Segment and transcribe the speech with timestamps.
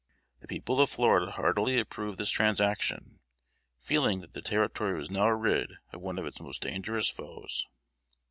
[0.39, 3.19] The people of Florida heartily approved this transaction,
[3.79, 7.67] feeling that the Territory was now rid of one of its most dangerous foes.